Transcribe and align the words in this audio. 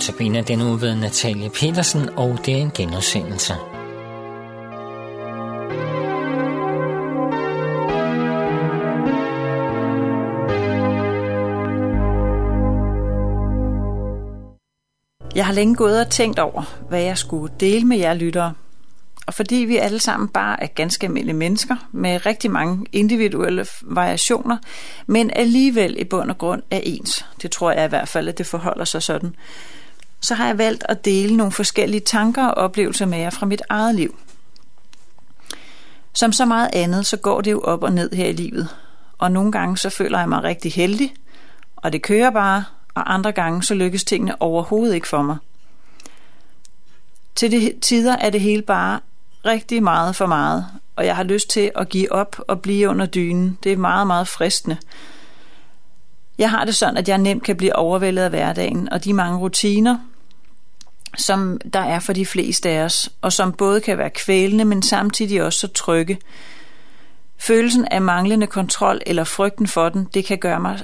Notabene 0.00 0.42
den 0.42 0.60
uge 0.62 0.80
ved 0.80 0.94
Natalie 0.94 1.50
Petersen, 1.50 2.08
og 2.16 2.38
det 2.46 2.54
er 2.54 2.58
en 2.58 2.70
genudsendelse. 2.70 3.54
Jeg 15.34 15.46
har 15.46 15.52
længe 15.52 15.74
gået 15.74 16.00
og 16.00 16.10
tænkt 16.10 16.38
over, 16.38 16.62
hvad 16.88 17.00
jeg 17.00 17.18
skulle 17.18 17.54
dele 17.60 17.86
med 17.86 17.98
jer 17.98 18.14
lyttere. 18.14 18.54
Og 19.26 19.34
fordi 19.34 19.56
vi 19.56 19.76
alle 19.76 19.98
sammen 19.98 20.28
bare 20.28 20.62
er 20.62 20.66
ganske 20.66 21.06
almindelige 21.06 21.36
mennesker 21.36 21.76
med 21.92 22.26
rigtig 22.26 22.50
mange 22.50 22.86
individuelle 22.92 23.66
variationer, 23.82 24.58
men 25.06 25.30
alligevel 25.30 25.96
i 25.98 26.04
bund 26.04 26.30
og 26.30 26.38
grund 26.38 26.62
er 26.70 26.80
ens, 26.82 27.26
det 27.42 27.50
tror 27.50 27.72
jeg 27.72 27.84
i 27.84 27.88
hvert 27.88 28.08
fald, 28.08 28.28
at 28.28 28.38
det 28.38 28.46
forholder 28.46 28.84
sig 28.84 29.02
sådan, 29.02 29.34
så 30.20 30.34
har 30.34 30.46
jeg 30.46 30.58
valgt 30.58 30.84
at 30.88 31.04
dele 31.04 31.36
nogle 31.36 31.52
forskellige 31.52 32.00
tanker 32.00 32.46
og 32.46 32.54
oplevelser 32.54 33.06
med 33.06 33.18
jer 33.18 33.30
fra 33.30 33.46
mit 33.46 33.62
eget 33.68 33.94
liv. 33.94 34.18
Som 36.12 36.32
så 36.32 36.44
meget 36.44 36.70
andet, 36.72 37.06
så 37.06 37.16
går 37.16 37.40
det 37.40 37.50
jo 37.50 37.60
op 37.60 37.82
og 37.82 37.92
ned 37.92 38.10
her 38.12 38.26
i 38.26 38.32
livet. 38.32 38.68
Og 39.18 39.32
nogle 39.32 39.52
gange 39.52 39.78
så 39.78 39.90
føler 39.90 40.18
jeg 40.18 40.28
mig 40.28 40.42
rigtig 40.42 40.72
heldig, 40.72 41.14
og 41.76 41.92
det 41.92 42.02
kører 42.02 42.30
bare, 42.30 42.64
og 42.94 43.14
andre 43.14 43.32
gange 43.32 43.62
så 43.62 43.74
lykkes 43.74 44.04
tingene 44.04 44.42
overhovedet 44.42 44.94
ikke 44.94 45.08
for 45.08 45.22
mig. 45.22 45.36
Til 47.34 47.50
de 47.50 47.72
tider 47.82 48.16
er 48.16 48.30
det 48.30 48.40
hele 48.40 48.62
bare 48.62 49.00
rigtig 49.44 49.82
meget 49.82 50.16
for 50.16 50.26
meget, 50.26 50.66
og 50.96 51.06
jeg 51.06 51.16
har 51.16 51.22
lyst 51.22 51.50
til 51.50 51.70
at 51.76 51.88
give 51.88 52.12
op 52.12 52.36
og 52.48 52.60
blive 52.60 52.88
under 52.88 53.06
dynen. 53.06 53.58
Det 53.64 53.72
er 53.72 53.76
meget, 53.76 54.06
meget 54.06 54.28
fristende. 54.28 54.76
Jeg 56.38 56.50
har 56.50 56.64
det 56.64 56.74
sådan, 56.74 56.96
at 56.96 57.08
jeg 57.08 57.18
nemt 57.18 57.42
kan 57.42 57.56
blive 57.56 57.76
overvældet 57.76 58.22
af 58.22 58.30
hverdagen, 58.30 58.92
og 58.92 59.04
de 59.04 59.12
mange 59.12 59.38
rutiner, 59.38 59.98
som 61.16 61.60
der 61.72 61.80
er 61.80 62.00
for 62.00 62.12
de 62.12 62.26
fleste 62.26 62.68
af 62.70 62.84
os, 62.84 63.10
og 63.20 63.32
som 63.32 63.52
både 63.52 63.80
kan 63.80 63.98
være 63.98 64.10
kvælende, 64.10 64.64
men 64.64 64.82
samtidig 64.82 65.42
også 65.42 65.58
så 65.58 65.66
trygge. 65.66 66.18
Følelsen 67.38 67.84
af 67.90 68.02
manglende 68.02 68.46
kontrol 68.46 69.00
eller 69.06 69.24
frygten 69.24 69.66
for 69.66 69.88
den, 69.88 70.08
det 70.14 70.24
kan 70.24 70.38
gøre 70.38 70.60
mig 70.60 70.80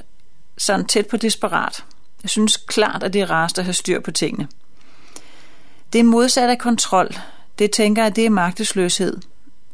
sådan 0.57 0.85
tæt 0.85 1.07
på 1.07 1.17
desperat. 1.17 1.83
Jeg 2.23 2.29
synes 2.29 2.57
klart, 2.57 3.03
at 3.03 3.13
det 3.13 3.21
er 3.21 3.31
rarest 3.31 3.59
at 3.59 3.65
have 3.65 3.73
styr 3.73 3.99
på 3.99 4.11
tingene. 4.11 4.47
Det 5.93 5.99
er 5.99 6.03
modsat 6.03 6.49
af 6.49 6.57
kontrol. 6.57 7.09
Det 7.59 7.71
tænker 7.71 8.03
jeg, 8.03 8.15
det 8.15 8.25
er 8.25 8.29
magtesløshed. 8.29 9.17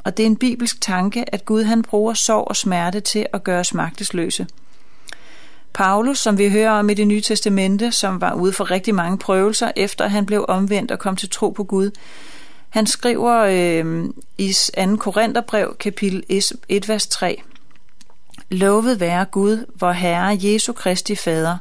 Og 0.04 0.16
det 0.16 0.22
er 0.22 0.26
en 0.26 0.36
bibelsk 0.36 0.80
tanke, 0.80 1.34
at 1.34 1.44
Gud 1.44 1.62
han 1.62 1.82
bruger 1.82 2.14
sorg 2.14 2.48
og 2.48 2.56
smerte 2.56 3.00
til 3.00 3.26
at 3.32 3.44
gøre 3.44 3.60
os 3.60 3.74
magtesløse. 3.74 4.46
Paulus, 5.74 6.18
som 6.18 6.38
vi 6.38 6.50
hører 6.50 6.70
om 6.70 6.90
i 6.90 6.94
det 6.94 7.06
nye 7.06 7.20
testamente, 7.20 7.92
som 7.92 8.20
var 8.20 8.34
ude 8.34 8.52
for 8.52 8.70
rigtig 8.70 8.94
mange 8.94 9.18
prøvelser, 9.18 9.70
efter 9.76 10.08
han 10.08 10.26
blev 10.26 10.44
omvendt 10.48 10.90
og 10.90 10.98
kom 10.98 11.16
til 11.16 11.30
tro 11.30 11.50
på 11.50 11.64
Gud, 11.64 11.90
han 12.68 12.86
skriver 12.86 13.44
øh, 13.44 14.04
i 14.38 14.54
2. 14.76 14.96
Korintherbrev, 14.96 15.76
kapitel 15.80 16.24
1, 16.68 16.88
vers 16.88 17.06
3, 17.06 17.42
Lovet 18.50 19.00
være 19.00 19.24
Gud, 19.24 19.66
vor 19.74 19.92
Herre 19.92 20.38
Jesu 20.40 20.72
Kristi 20.72 21.14
Fader, 21.14 21.56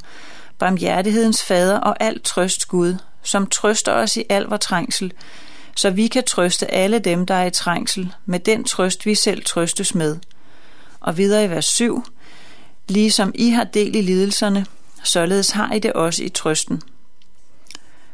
barmhjertighedens 0.59 1.44
fader 1.44 1.80
og 1.80 1.95
alt 2.00 2.23
trøst 2.23 2.67
Gud, 2.67 2.95
som 3.23 3.48
trøster 3.48 3.92
os 3.92 4.17
i 4.17 4.23
al 4.30 4.44
vor 4.44 4.58
trængsel, 4.58 5.14
så 5.75 5.89
vi 5.89 6.08
kan 6.08 6.23
trøste 6.23 6.72
alle 6.72 7.00
dem, 7.00 7.25
der 7.25 7.36
er 7.36 7.45
i 7.45 7.52
trængsel, 7.52 8.14
med 8.25 8.39
den 8.39 8.64
trøst, 8.64 9.05
vi 9.05 9.16
selv 9.16 9.44
trøstes 9.45 9.95
med. 9.95 10.17
Og 11.00 11.17
videre 11.17 11.45
i 11.45 11.50
vers 11.50 11.66
7, 11.66 12.03
ligesom 12.88 13.31
I 13.36 13.50
har 13.50 13.64
del 13.64 13.95
i 13.95 14.02
lidelserne, 14.02 14.66
således 15.03 15.49
har 15.49 15.73
I 15.73 15.80
det 15.80 15.94
også 15.94 16.23
i 16.23 16.30
trøsten. 16.30 16.82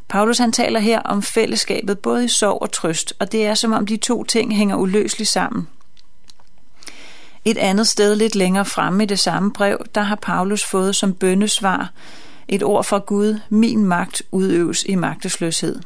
Paulus 0.07 0.37
han 0.37 0.51
taler 0.51 0.79
her 0.79 0.99
om 0.99 1.23
fællesskabet 1.23 1.99
både 1.99 2.25
i 2.25 2.27
sorg 2.27 2.61
og 2.61 2.71
trøst, 2.71 3.13
og 3.19 3.31
det 3.31 3.45
er 3.45 3.53
som 3.53 3.71
om 3.71 3.85
de 3.85 3.97
to 3.97 4.23
ting 4.23 4.55
hænger 4.55 4.75
uløseligt 4.75 5.29
sammen. 5.29 5.67
Et 7.45 7.57
andet 7.57 7.87
sted 7.87 8.15
lidt 8.15 8.35
længere 8.35 8.65
fremme 8.65 9.03
i 9.03 9.05
det 9.05 9.19
samme 9.19 9.53
brev, 9.53 9.85
der 9.95 10.01
har 10.01 10.15
Paulus 10.15 10.65
fået 10.65 10.95
som 10.95 11.13
bønnesvar 11.13 11.91
et 12.47 12.63
ord 12.63 12.83
fra 12.83 12.97
Gud, 12.97 13.39
min 13.49 13.85
magt 13.85 14.21
udøves 14.31 14.83
i 14.83 14.95
magtesløshed. 14.95 15.79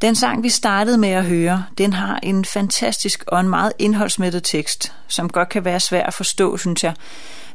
Den 0.00 0.14
sang, 0.14 0.42
vi 0.42 0.48
startede 0.48 0.98
med 0.98 1.08
at 1.08 1.24
høre, 1.24 1.64
den 1.78 1.92
har 1.92 2.20
en 2.22 2.44
fantastisk 2.44 3.24
og 3.26 3.40
en 3.40 3.48
meget 3.48 3.72
indholdsmættet 3.78 4.44
tekst, 4.44 4.92
som 5.08 5.28
godt 5.28 5.48
kan 5.48 5.64
være 5.64 5.80
svær 5.80 6.06
at 6.06 6.14
forstå, 6.14 6.56
synes 6.56 6.84
jeg. 6.84 6.94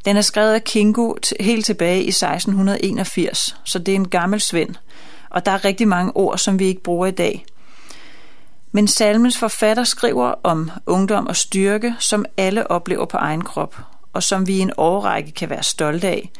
Den 0.06 0.18
er 0.18 0.22
skrevet 0.22 0.54
af 0.54 0.64
Kingo 0.64 1.14
helt 1.40 1.66
tilbage 1.66 2.04
i 2.04 2.08
1681, 2.08 3.56
så 3.64 3.80
det 3.80 3.92
er 3.92 3.96
en 3.96 4.09
gammel 4.09 4.42
svend, 4.42 4.76
og 5.30 5.46
der 5.46 5.52
er 5.52 5.66
rigtig 5.66 5.88
mange 5.88 6.16
ord, 6.16 6.38
som 6.38 6.59
vi 6.59 6.66
ikke 6.66 6.84
bruger 6.84 7.08
i 7.08 7.12
dag. 7.12 7.46
Men 8.72 8.88
salmens 8.88 9.38
forfatter 9.38 9.84
skriver 9.84 10.34
om 10.44 10.72
ungdom 10.86 11.28
og 11.28 11.36
styrke, 11.36 11.96
som 12.00 12.25
alle 12.38 12.72
oplever 12.72 13.06
på 13.06 13.18
egen 13.18 13.42
krop, 13.42 13.78
og 14.14 14.24
som 14.24 14.48
vi 14.48 14.54
i 14.54 14.60
en 14.60 14.72
årrække 14.78 15.31
kan 15.31 15.50
være 15.50 15.64
stolte 15.64 16.08
af, 16.08 16.31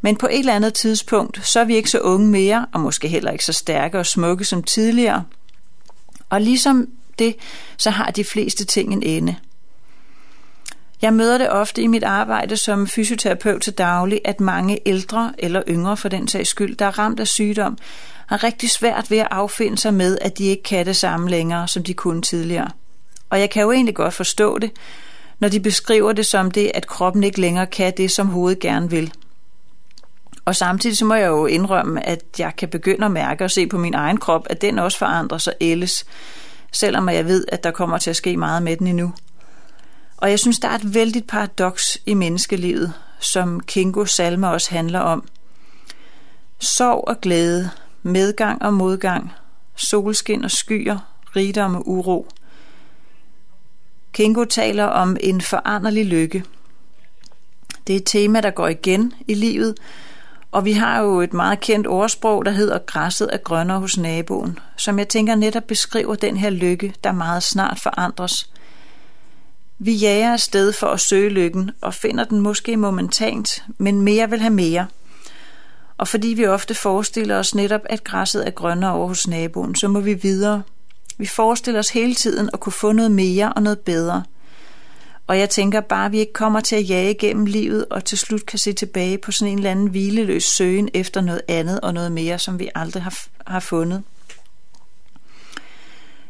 men 0.00 0.16
på 0.16 0.26
et 0.26 0.38
eller 0.38 0.54
andet 0.54 0.74
tidspunkt, 0.74 1.46
så 1.46 1.60
er 1.60 1.64
vi 1.64 1.76
ikke 1.76 1.90
så 1.90 1.98
unge 1.98 2.28
mere, 2.28 2.66
og 2.72 2.80
måske 2.80 3.08
heller 3.08 3.30
ikke 3.30 3.44
så 3.44 3.52
stærke 3.52 3.98
og 3.98 4.06
smukke 4.06 4.44
som 4.44 4.62
tidligere. 4.62 5.24
Og 6.30 6.40
ligesom 6.40 6.88
det, 7.18 7.36
så 7.76 7.90
har 7.90 8.10
de 8.10 8.24
fleste 8.24 8.64
ting 8.64 8.92
en 8.92 9.02
ende. 9.02 9.36
Jeg 11.02 11.12
møder 11.12 11.38
det 11.38 11.50
ofte 11.50 11.82
i 11.82 11.86
mit 11.86 12.04
arbejde 12.04 12.56
som 12.56 12.86
fysioterapeut 12.86 13.62
til 13.62 13.72
daglig, 13.72 14.20
at 14.24 14.40
mange 14.40 14.78
ældre 14.86 15.32
eller 15.38 15.62
yngre 15.68 15.96
for 15.96 16.08
den 16.08 16.28
sags 16.28 16.48
skyld, 16.48 16.76
der 16.76 16.86
er 16.86 16.98
ramt 16.98 17.20
af 17.20 17.28
sygdom, 17.28 17.78
har 18.26 18.44
rigtig 18.44 18.70
svært 18.70 19.10
ved 19.10 19.18
at 19.18 19.28
affinde 19.30 19.78
sig 19.78 19.94
med, 19.94 20.18
at 20.20 20.38
de 20.38 20.44
ikke 20.44 20.62
kan 20.62 20.86
det 20.86 20.96
samme 20.96 21.30
længere, 21.30 21.68
som 21.68 21.82
de 21.82 21.94
kunne 21.94 22.22
tidligere. 22.22 22.70
Og 23.30 23.40
jeg 23.40 23.50
kan 23.50 23.62
jo 23.62 23.72
egentlig 23.72 23.94
godt 23.94 24.14
forstå 24.14 24.58
det, 24.58 24.70
når 25.38 25.48
de 25.48 25.60
beskriver 25.60 26.12
det 26.12 26.26
som 26.26 26.50
det, 26.50 26.70
at 26.74 26.86
kroppen 26.86 27.24
ikke 27.24 27.40
længere 27.40 27.66
kan 27.66 27.92
det, 27.96 28.10
som 28.10 28.26
hovedet 28.26 28.60
gerne 28.60 28.90
vil. 28.90 29.12
Og 30.50 30.56
samtidig 30.56 30.96
så 30.96 31.04
må 31.04 31.14
jeg 31.14 31.28
jo 31.28 31.46
indrømme, 31.46 32.06
at 32.06 32.24
jeg 32.38 32.56
kan 32.56 32.68
begynde 32.68 33.04
at 33.04 33.10
mærke 33.12 33.44
og 33.44 33.50
se 33.50 33.66
på 33.66 33.78
min 33.78 33.94
egen 33.94 34.16
krop, 34.16 34.46
at 34.50 34.60
den 34.60 34.78
også 34.78 34.98
forandrer 34.98 35.38
sig 35.38 35.52
ældes, 35.60 36.04
selvom 36.72 37.08
jeg 37.08 37.26
ved, 37.26 37.44
at 37.52 37.64
der 37.64 37.70
kommer 37.70 37.98
til 37.98 38.10
at 38.10 38.16
ske 38.16 38.36
meget 38.36 38.62
med 38.62 38.76
den 38.76 38.86
endnu. 38.86 39.12
Og 40.16 40.30
jeg 40.30 40.38
synes, 40.38 40.58
der 40.58 40.68
er 40.68 40.74
et 40.74 40.94
vældigt 40.94 41.26
paradoks 41.26 41.98
i 42.06 42.14
menneskelivet, 42.14 42.92
som 43.20 43.60
Kingo 43.60 44.04
salme 44.04 44.50
også 44.50 44.70
handler 44.70 45.00
om. 45.00 45.28
Sorg 46.58 47.04
og 47.08 47.20
glæde, 47.20 47.70
medgang 48.02 48.62
og 48.62 48.74
modgang, 48.74 49.32
solskin 49.76 50.44
og 50.44 50.50
skyer, 50.50 50.98
rigdom 51.36 51.74
og 51.74 51.88
uro. 51.88 52.28
Kingo 54.12 54.44
taler 54.44 54.84
om 54.84 55.16
en 55.20 55.40
foranderlig 55.40 56.06
lykke. 56.06 56.44
Det 57.86 57.92
er 57.92 57.96
et 57.96 58.06
tema, 58.06 58.40
der 58.40 58.50
går 58.50 58.68
igen 58.68 59.12
i 59.28 59.34
livet, 59.34 59.74
og 60.52 60.64
vi 60.64 60.72
har 60.72 61.00
jo 61.00 61.20
et 61.20 61.32
meget 61.32 61.60
kendt 61.60 61.86
ordsprog, 61.86 62.44
der 62.44 62.50
hedder 62.50 62.78
græsset 62.78 63.28
er 63.32 63.36
grønnere 63.36 63.80
hos 63.80 63.98
naboen, 63.98 64.58
som 64.76 64.98
jeg 64.98 65.08
tænker 65.08 65.34
netop 65.34 65.64
beskriver 65.64 66.14
den 66.14 66.36
her 66.36 66.50
lykke, 66.50 66.94
der 67.04 67.12
meget 67.12 67.42
snart 67.42 67.80
forandres. 67.80 68.50
Vi 69.78 69.92
jager 69.92 70.32
afsted 70.32 70.72
for 70.72 70.86
at 70.86 71.00
søge 71.00 71.30
lykken 71.30 71.70
og 71.80 71.94
finder 71.94 72.24
den 72.24 72.40
måske 72.40 72.76
momentant, 72.76 73.64
men 73.78 74.00
mere 74.00 74.30
vil 74.30 74.40
have 74.40 74.52
mere. 74.52 74.86
Og 75.98 76.08
fordi 76.08 76.28
vi 76.28 76.46
ofte 76.46 76.74
forestiller 76.74 77.38
os 77.38 77.54
netop, 77.54 77.80
at 77.84 78.04
græsset 78.04 78.46
er 78.46 78.50
grønnere 78.50 78.92
over 78.92 79.08
hos 79.08 79.28
naboen, 79.28 79.74
så 79.74 79.88
må 79.88 80.00
vi 80.00 80.14
videre. 80.14 80.62
Vi 81.18 81.26
forestiller 81.26 81.78
os 81.78 81.90
hele 81.90 82.14
tiden 82.14 82.50
at 82.52 82.60
kunne 82.60 82.72
få 82.72 82.92
noget 82.92 83.10
mere 83.10 83.52
og 83.52 83.62
noget 83.62 83.78
bedre– 83.78 84.24
og 85.30 85.38
jeg 85.38 85.50
tænker 85.50 85.80
bare, 85.80 86.06
at 86.06 86.12
vi 86.12 86.18
ikke 86.18 86.32
kommer 86.32 86.60
til 86.60 86.76
at 86.76 86.88
jage 86.88 87.14
gennem 87.14 87.46
livet, 87.46 87.86
og 87.90 88.04
til 88.04 88.18
slut 88.18 88.46
kan 88.46 88.58
se 88.58 88.72
tilbage 88.72 89.18
på 89.18 89.32
sådan 89.32 89.52
en 89.52 89.58
eller 89.58 89.70
anden 89.70 89.86
hvileløs 89.86 90.44
søgen 90.44 90.88
efter 90.94 91.20
noget 91.20 91.42
andet 91.48 91.80
og 91.80 91.94
noget 91.94 92.12
mere, 92.12 92.38
som 92.38 92.58
vi 92.58 92.70
aldrig 92.74 93.02
har, 93.02 93.18
har 93.46 93.60
fundet. 93.60 94.02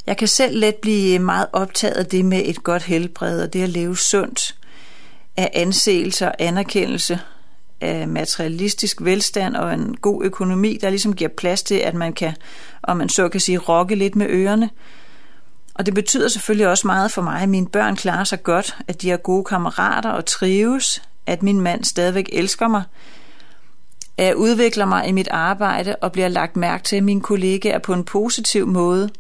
Jeg 0.07 0.17
kan 0.17 0.29
selv 0.29 0.59
let 0.59 0.75
blive 0.75 1.19
meget 1.19 1.47
optaget 1.53 1.95
af 1.95 2.07
det 2.07 2.25
med 2.25 2.43
et 2.45 2.63
godt 2.63 2.83
helbred, 2.83 3.43
og 3.43 3.53
det 3.53 3.63
at 3.63 3.69
leve 3.69 3.97
sundt, 3.97 4.57
af 5.37 5.51
anseelse 5.55 6.27
og 6.27 6.35
anerkendelse, 6.39 7.21
af 7.81 8.09
materialistisk 8.09 8.97
velstand 9.01 9.57
og 9.57 9.75
en 9.75 9.97
god 9.97 10.25
økonomi, 10.25 10.79
der 10.81 10.91
ligesom 10.91 11.17
giver 11.17 11.31
plads 11.37 11.63
til, 11.63 11.75
at 11.75 11.95
man 11.95 12.13
kan, 12.13 12.33
om 12.83 12.97
man 12.97 13.09
så 13.09 13.29
kan 13.29 13.41
sige, 13.41 13.59
rokke 13.59 13.95
lidt 13.95 14.17
med 14.17 14.27
ørerne, 14.31 14.71
og 15.75 15.87
det 15.87 15.95
betyder 15.95 16.29
selvfølgelig 16.29 16.69
også 16.69 16.87
meget 16.87 17.13
for 17.13 17.23
mig, 17.23 17.43
at 17.43 17.49
mine 17.49 17.67
børn 17.67 17.97
klarer 17.97 18.25
sig 18.25 18.43
godt, 18.43 18.77
at 18.89 19.03
de 19.03 19.11
har 19.11 19.17
gode 19.17 19.45
kammerater 19.45 20.11
og 20.11 20.27
trives, 20.27 21.03
at 21.27 21.43
min 21.43 21.61
mand 21.61 21.85
stadigvæk 21.85 22.29
elsker 22.33 22.69
mig, 22.69 22.83
at 24.17 24.27
jeg 24.27 24.37
udvikler 24.37 24.85
mig 24.85 25.09
i 25.09 25.13
mit 25.13 25.29
arbejde 25.29 25.97
og 25.97 26.13
bliver 26.13 26.29
lagt 26.29 26.57
mærke 26.57 26.85
til, 26.85 26.97
at 26.97 27.05
mine 27.05 27.21
kollegaer 27.21 27.79
på 27.79 27.93
en 27.93 28.05
positiv 28.05 28.67
måde, 28.67 29.11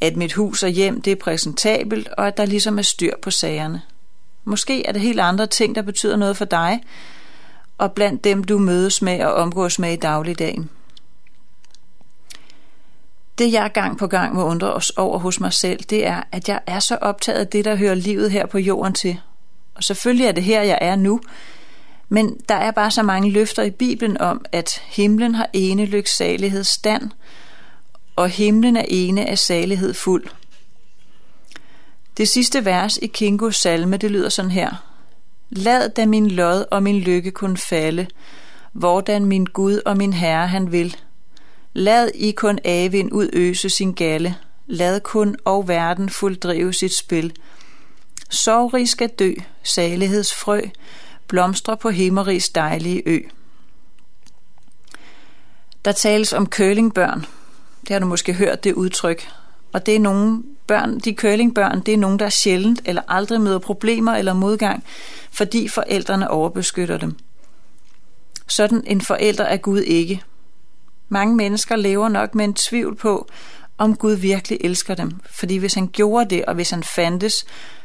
at 0.00 0.16
mit 0.16 0.32
hus 0.32 0.62
og 0.62 0.68
hjem 0.68 1.02
det 1.02 1.10
er 1.10 1.16
præsentabelt, 1.16 2.08
og 2.08 2.26
at 2.26 2.36
der 2.36 2.44
ligesom 2.44 2.78
er 2.78 2.82
styr 2.82 3.14
på 3.22 3.30
sagerne. 3.30 3.82
Måske 4.44 4.86
er 4.86 4.92
det 4.92 5.02
helt 5.02 5.20
andre 5.20 5.46
ting, 5.46 5.74
der 5.74 5.82
betyder 5.82 6.16
noget 6.16 6.36
for 6.36 6.44
dig, 6.44 6.80
og 7.78 7.92
blandt 7.92 8.24
dem, 8.24 8.44
du 8.44 8.58
mødes 8.58 9.02
med 9.02 9.24
og 9.24 9.34
omgås 9.34 9.78
med 9.78 9.92
i 9.92 9.96
dagligdagen. 9.96 10.70
Det 13.40 13.52
jeg 13.52 13.70
gang 13.74 13.98
på 13.98 14.06
gang 14.06 14.34
må 14.34 14.44
undre 14.44 14.72
os 14.72 14.90
over 14.90 15.18
hos 15.18 15.40
mig 15.40 15.52
selv, 15.52 15.80
det 15.90 16.06
er, 16.06 16.22
at 16.32 16.48
jeg 16.48 16.60
er 16.66 16.80
så 16.80 16.98
optaget 17.00 17.38
af 17.38 17.46
det, 17.46 17.64
der 17.64 17.76
hører 17.76 17.94
livet 17.94 18.30
her 18.30 18.46
på 18.46 18.58
jorden 18.58 18.92
til. 18.92 19.20
Og 19.74 19.84
selvfølgelig 19.84 20.26
er 20.26 20.32
det 20.32 20.42
her, 20.42 20.62
jeg 20.62 20.78
er 20.80 20.96
nu, 20.96 21.20
men 22.08 22.40
der 22.48 22.54
er 22.54 22.70
bare 22.70 22.90
så 22.90 23.02
mange 23.02 23.30
løfter 23.30 23.62
i 23.62 23.70
Bibelen 23.70 24.20
om, 24.20 24.44
at 24.52 24.82
himlen 24.86 25.34
har 25.34 25.48
ene 25.52 25.84
lyksalighed 25.84 26.64
stand, 26.64 27.10
og 28.16 28.28
himlen 28.28 28.76
er 28.76 28.84
ene 28.88 29.28
af 29.28 29.38
salighed 29.38 29.94
fuld. 29.94 30.24
Det 32.16 32.28
sidste 32.28 32.64
vers 32.64 32.96
i 32.96 33.06
Kingos 33.06 33.56
salme, 33.56 33.96
det 33.96 34.10
lyder 34.10 34.28
sådan 34.28 34.50
her. 34.50 34.70
Lad 35.50 35.88
da 35.88 36.06
min 36.06 36.30
lod 36.30 36.64
og 36.70 36.82
min 36.82 37.00
lykke 37.00 37.30
kun 37.30 37.56
falde, 37.56 38.06
hvordan 38.72 39.24
min 39.24 39.44
Gud 39.44 39.80
og 39.86 39.96
min 39.96 40.12
Herre 40.12 40.46
han 40.46 40.72
vil. 40.72 40.96
Lad 41.72 42.10
I 42.14 42.30
kun 42.30 42.58
Avin 42.64 43.12
udøse 43.12 43.70
sin 43.70 43.92
galle, 43.92 44.36
lad 44.66 45.00
kun 45.00 45.36
og 45.44 45.68
verden 45.68 46.10
fulddrive 46.10 46.72
sit 46.72 46.94
spil. 46.94 47.32
Sorgrig 48.30 48.88
skal 48.88 49.08
dø, 49.08 49.32
salighedsfrø, 49.62 50.60
blomstre 51.26 51.76
på 51.76 51.90
himmerigs 51.90 52.48
dejlige 52.48 53.02
ø. 53.06 53.18
Der 55.84 55.92
tales 55.92 56.32
om 56.32 56.46
curlingbørn. 56.46 57.26
Det 57.80 57.90
har 57.90 57.98
du 57.98 58.06
måske 58.06 58.32
hørt 58.32 58.64
det 58.64 58.72
udtryk. 58.74 59.28
Og 59.72 59.86
det 59.86 59.96
er 59.96 60.00
nogle 60.00 60.42
børn, 60.66 60.98
de 60.98 61.14
curlingbørn, 61.14 61.80
det 61.80 61.94
er 61.94 61.98
nogen, 61.98 62.18
der 62.18 62.28
sjældent 62.28 62.82
eller 62.84 63.02
aldrig 63.08 63.40
møder 63.40 63.58
problemer 63.58 64.14
eller 64.14 64.32
modgang, 64.32 64.84
fordi 65.32 65.68
forældrene 65.68 66.30
overbeskytter 66.30 66.98
dem. 66.98 67.16
Sådan 68.48 68.82
en 68.86 69.00
forælder 69.00 69.44
er 69.44 69.56
Gud 69.56 69.80
ikke. 69.80 70.22
Mange 71.12 71.36
mennesker 71.36 71.76
lever 71.76 72.08
nok 72.08 72.34
med 72.34 72.44
en 72.44 72.54
tvivl 72.54 72.96
på, 72.96 73.28
om 73.78 73.96
Gud 73.96 74.12
virkelig 74.12 74.58
elsker 74.60 74.94
dem, 74.94 75.20
fordi 75.30 75.56
hvis 75.56 75.74
han 75.74 75.88
gjorde 75.88 76.30
det, 76.30 76.44
og 76.44 76.54
hvis 76.54 76.70
han 76.70 76.82
fandtes, 76.82 77.44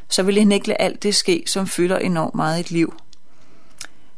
så 0.10 0.24
ville 0.24 0.42
han 0.42 0.52
ikke 0.52 0.68
lade 0.68 0.82
alt 0.82 1.04
det 1.04 1.16
ske, 1.16 1.44
som 1.48 1.68
fylder 1.68 1.98
enormt 1.98 2.36
meget 2.36 2.60
et 2.60 2.72
liv. 2.72 2.94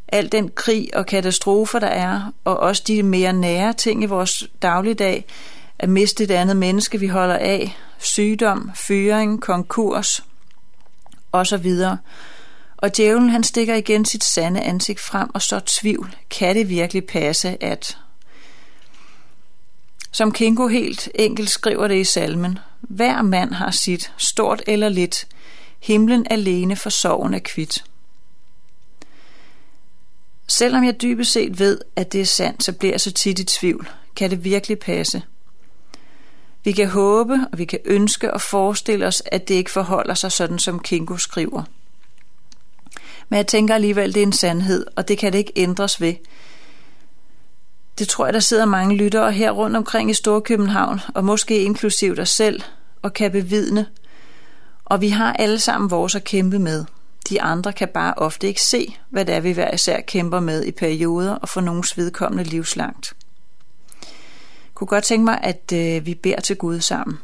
Al 0.08 0.32
den 0.32 0.52
krig 0.56 0.90
og 0.94 1.06
katastrofer, 1.06 1.80
der 1.80 1.88
er, 1.88 2.32
og 2.44 2.58
også 2.58 2.84
de 2.88 3.04
mere 3.04 3.34
nære 3.34 3.74
ting 3.74 4.04
i 4.04 4.06
vores 4.06 4.44
dagligdag, 4.62 5.26
at 5.80 5.90
miste 5.90 6.24
et 6.24 6.32
andet 6.32 6.58
menneske, 6.58 7.00
vi 7.00 7.08
holder 7.08 7.38
af, 7.38 7.78
sygdom, 7.98 8.72
fyring, 8.76 9.42
konkurs 9.42 10.24
osv. 11.32 11.72
Og 12.78 12.98
djævlen 12.98 13.30
han 13.30 13.44
stikker 13.44 13.76
igen 13.76 14.06
sit 14.06 14.24
sande 14.24 14.62
ansigt 14.62 15.00
frem 15.00 15.30
og 15.34 15.42
så 15.42 15.60
tvivl. 15.60 16.16
Kan 16.30 16.56
det 16.56 16.70
virkelig 16.70 17.06
passe, 17.06 17.64
at... 17.64 17.98
Som 20.18 20.32
Kingo 20.32 20.68
helt 20.68 21.10
enkelt 21.16 21.50
skriver 21.50 21.88
det 21.88 22.00
i 22.00 22.04
salmen, 22.04 22.60
hver 22.82 23.22
mand 23.22 23.54
har 23.54 23.72
sit, 23.72 24.14
stort 24.18 24.64
eller 24.68 24.90
lidt, 24.90 25.28
himlen 25.80 26.28
alene 26.30 26.76
for 26.76 26.90
sorgen 26.90 27.34
er 27.34 27.40
kvidt. 27.40 27.84
Selvom 30.48 30.84
jeg 30.84 31.02
dybest 31.02 31.32
set 31.32 31.60
ved, 31.60 31.82
at 31.96 32.14
det 32.14 32.22
er 32.22 32.26
sandt, 32.26 32.64
så 32.64 32.74
bliver 32.74 32.94
jeg 32.94 33.02
så 33.02 33.12
tit 33.12 33.40
i 33.40 33.44
tvivl. 33.44 33.90
Kan 34.16 34.30
det 34.30 34.44
virkelig 34.44 34.80
passe? 34.80 35.22
Vi 36.64 36.72
kan 36.72 36.88
håbe, 36.88 37.40
og 37.52 37.58
vi 37.58 37.66
kan 37.66 37.80
ønske 37.86 38.34
og 38.34 38.42
forestille 38.42 39.08
os, 39.08 39.24
at 39.26 39.48
det 39.48 39.56
ikke 39.56 39.72
forholder 39.72 40.14
sig 40.14 40.32
sådan, 40.32 40.60
som 40.60 40.80
Kingo 40.80 41.18
skriver. 41.18 41.64
Men 43.30 43.38
jeg 43.38 43.48
tænker 43.48 43.76
alligevel, 43.76 44.14
det 44.14 44.22
er 44.22 44.28
en 44.28 44.34
sandhed, 44.34 44.86
og 44.96 45.08
det 45.08 45.18
kan 45.18 45.34
det 45.34 45.40
ikke 45.40 45.54
ændres 45.56 46.02
ved. 46.02 46.14
Det 47.98 48.08
tror 48.08 48.26
jeg, 48.26 48.34
der 48.34 48.40
sidder 48.40 48.66
mange 48.66 48.96
lyttere 48.96 49.32
her 49.32 49.52
rundt 49.52 49.78
omkring 49.78 50.10
i 50.10 50.14
Storkøbenhavn, 50.14 51.02
og 51.16 51.26
måske 51.26 51.64
inklusiv 51.64 52.16
dig 52.16 52.28
selv, 52.28 52.62
og 53.02 53.14
kan 53.14 53.32
bevidne. 53.32 53.86
Og 54.86 55.02
vi 55.02 55.10
har 55.10 55.34
alle 55.34 55.60
sammen 55.60 55.92
vores 55.92 56.16
at 56.16 56.24
kæmpe 56.24 56.60
med. 56.60 56.86
De 57.30 57.42
andre 57.42 57.74
kan 57.74 57.88
bare 57.88 58.14
ofte 58.18 58.48
ikke 58.48 58.62
se, 58.62 58.98
hvad 59.10 59.26
det 59.26 59.36
er, 59.36 59.40
vi 59.40 59.52
hver 59.52 59.74
især 59.74 60.02
kæmper 60.02 60.40
med 60.40 60.66
i 60.66 60.72
perioder 60.72 61.36
og 61.36 61.50
for 61.50 61.62
nogens 61.62 61.98
vedkommende 61.98 62.44
livslangt 62.44 63.14
kunne 64.78 64.88
godt 64.88 65.04
tænke 65.04 65.26
mig, 65.26 65.40
at 65.44 65.72
øh, 65.74 66.06
vi 66.06 66.16
beder 66.16 66.40
til 66.42 66.56
Gud 66.56 66.80
sammen. 66.80 67.20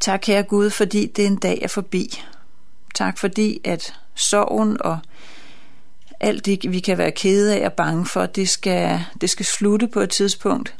Tak, 0.00 0.20
kære 0.22 0.42
Gud, 0.42 0.70
fordi 0.70 1.06
det 1.06 1.26
en 1.26 1.36
dag 1.36 1.58
er 1.62 1.68
forbi. 1.68 2.22
Tak 2.94 3.18
fordi, 3.18 3.60
at 3.64 3.94
sorgen 4.14 4.76
og 4.80 4.98
alt 6.20 6.46
det, 6.46 6.72
vi 6.72 6.80
kan 6.80 6.98
være 6.98 7.10
kede 7.10 7.56
af 7.56 7.66
og 7.66 7.72
bange 7.72 8.06
for, 8.06 8.26
det 8.26 8.48
skal, 8.48 9.00
det 9.20 9.30
skal 9.30 9.46
slutte 9.46 9.88
på 9.88 10.00
et 10.00 10.10
tidspunkt. 10.10 10.74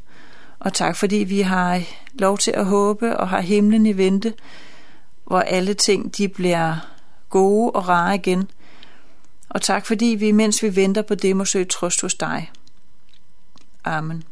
Og 0.59 0.73
tak 0.73 0.97
fordi 0.97 1.17
vi 1.17 1.41
har 1.41 1.83
lov 2.15 2.38
til 2.38 2.50
at 2.50 2.67
håbe 2.67 3.17
og 3.17 3.29
har 3.29 3.41
himlen 3.41 3.87
i 3.87 3.97
vente, 3.97 4.35
hvor 5.25 5.41
alle 5.41 5.75
ting 5.75 6.17
de 6.17 6.29
bliver 6.29 6.77
gode 7.31 7.71
og 7.71 7.88
rare 7.88 8.15
igen. 8.15 8.50
Og 9.49 9.62
tak 9.62 9.87
fordi 9.87 10.06
vi, 10.06 10.33
mens 10.33 10.62
vi 10.62 10.77
venter 10.77 11.03
på 11.03 11.15
det, 11.15 11.37
må 11.37 11.44
søge 11.44 11.65
trøst 11.65 12.00
hos 12.00 12.15
dig. 12.15 12.50
Amen. 13.85 14.25